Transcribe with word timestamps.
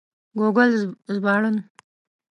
ګوګل 0.37 0.71
ژباړن 1.15 1.55